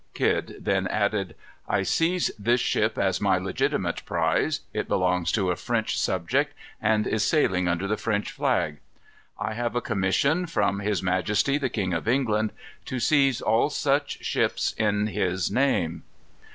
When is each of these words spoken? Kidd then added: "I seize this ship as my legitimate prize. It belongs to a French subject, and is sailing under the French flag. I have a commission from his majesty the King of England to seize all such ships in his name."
Kidd 0.15 0.55
then 0.59 0.87
added: 0.87 1.35
"I 1.69 1.83
seize 1.83 2.31
this 2.39 2.59
ship 2.59 2.97
as 2.97 3.21
my 3.21 3.37
legitimate 3.37 4.03
prize. 4.03 4.61
It 4.73 4.87
belongs 4.87 5.31
to 5.33 5.51
a 5.51 5.55
French 5.55 5.95
subject, 5.95 6.55
and 6.81 7.05
is 7.05 7.23
sailing 7.23 7.67
under 7.67 7.85
the 7.85 7.97
French 7.97 8.31
flag. 8.31 8.79
I 9.39 9.53
have 9.53 9.75
a 9.75 9.79
commission 9.79 10.47
from 10.47 10.79
his 10.79 11.03
majesty 11.03 11.59
the 11.59 11.69
King 11.69 11.93
of 11.93 12.07
England 12.07 12.51
to 12.85 12.99
seize 12.99 13.41
all 13.41 13.69
such 13.69 14.25
ships 14.25 14.73
in 14.75 15.05
his 15.05 15.51
name." 15.51 16.01